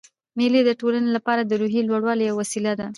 مېلې 0.37 0.61
د 0.65 0.71
ټولنې 0.79 1.09
له 1.15 1.19
پاره 1.25 1.43
د 1.45 1.51
روحیې 1.61 1.81
لوړولو 1.87 2.23
یوه 2.29 2.37
وسیله 2.41 2.73
ده. 2.79 2.87